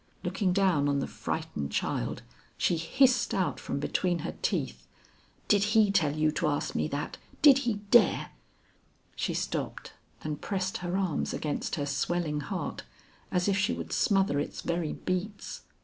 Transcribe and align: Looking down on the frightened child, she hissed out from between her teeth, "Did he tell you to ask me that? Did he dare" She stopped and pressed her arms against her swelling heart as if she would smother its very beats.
Looking 0.23 0.51
down 0.51 0.89
on 0.89 0.97
the 0.97 1.05
frightened 1.05 1.71
child, 1.71 2.23
she 2.57 2.75
hissed 2.77 3.35
out 3.35 3.59
from 3.59 3.79
between 3.79 4.17
her 4.25 4.33
teeth, 4.41 4.87
"Did 5.47 5.63
he 5.77 5.91
tell 5.91 6.15
you 6.15 6.31
to 6.31 6.47
ask 6.47 6.73
me 6.73 6.87
that? 6.87 7.19
Did 7.43 7.59
he 7.69 7.75
dare" 7.91 8.31
She 9.15 9.35
stopped 9.35 9.93
and 10.23 10.41
pressed 10.41 10.77
her 10.77 10.97
arms 10.97 11.35
against 11.35 11.75
her 11.75 11.85
swelling 11.85 12.39
heart 12.39 12.81
as 13.31 13.47
if 13.47 13.55
she 13.59 13.73
would 13.73 13.93
smother 13.93 14.39
its 14.39 14.61
very 14.61 14.93
beats. 14.93 15.61